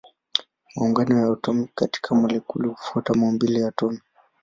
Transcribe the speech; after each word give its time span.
Maungano 0.75 1.17
ya 1.19 1.27
atomi 1.33 1.69
katika 1.75 2.15
molekuli 2.15 2.67
hufuata 2.67 3.13
maumbile 3.13 3.59
ya 3.59 3.67
atomi. 3.67 3.99